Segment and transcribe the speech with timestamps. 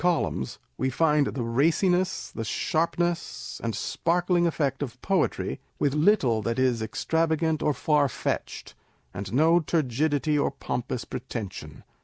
[0.01, 6.57] columns we find the raciness, the sharpness, and sparkling effect of poetry, with little that
[6.57, 8.73] is extravagant or far fetched,
[9.13, 11.83] and no turgidity or pompous pretension.